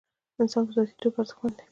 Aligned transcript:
انسان 0.41 0.63
په 0.67 0.71
ذاتي 0.77 0.95
توګه 1.01 1.17
ارزښتمن 1.19 1.51
دی. 1.57 1.63